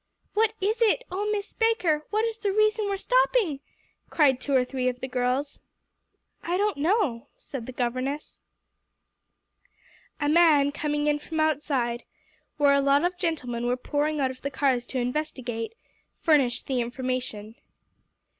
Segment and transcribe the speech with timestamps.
[0.33, 3.59] "What is it oh, Miss Baker, what is the reason we're stopping?"
[4.09, 5.59] cried two or three of the girls.
[6.41, 8.41] "I don't know," said the governess.
[10.19, 12.03] A man coming in from outside,
[12.57, 15.75] where a lot of gentlemen were pouring out of the cars to investigate,
[16.19, 17.53] furnished the information.